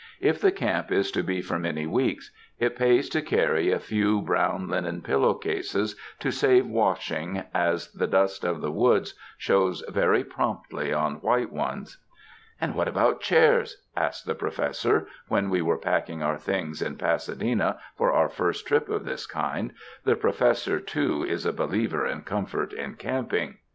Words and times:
If 0.19 0.41
the 0.41 0.51
camp 0.51 0.91
is 0.91 1.11
to 1.11 1.21
be 1.21 1.43
for 1.43 1.59
many 1.59 1.85
weeks, 1.85 2.31
it 2.57 2.75
pays 2.75 3.07
to 3.09 3.21
carry 3.21 3.69
a 3.71 3.77
few 3.77 4.23
brown 4.23 4.67
linen 4.67 5.03
pillow 5.03 5.35
cases 5.35 5.95
to 6.21 6.31
save 6.31 6.65
washing, 6.65 7.43
as 7.53 7.91
the 7.91 8.07
dust 8.07 8.43
of 8.43 8.61
the 8.61 8.71
woods 8.71 9.13
shows 9.37 9.83
very 9.87 10.23
promptly 10.23 10.91
on 10.91 11.17
white 11.21 11.51
ones. 11.53 11.99
"And 12.59 12.73
what 12.73 12.87
about 12.87 13.21
chairs?" 13.21 13.83
asked 13.95 14.25
the 14.25 14.33
Professor, 14.33 15.07
when 15.27 15.51
we 15.51 15.61
were 15.61 15.77
packing 15.77 16.23
our 16.23 16.39
things 16.39 16.81
in 16.81 16.95
Pasadena 16.95 17.77
for 17.95 18.11
our 18.11 18.27
first 18.27 18.65
trip 18.65 18.89
of 18.89 19.05
this 19.05 19.27
kind,— 19.27 19.71
the 20.03 20.15
Professor 20.15 20.79
too 20.79 21.23
is 21.23 21.45
a 21.45 21.53
believer 21.53 22.07
in 22.07 22.21
comfort 22.23 22.73
in 22.73 22.95
camping. 22.95 23.57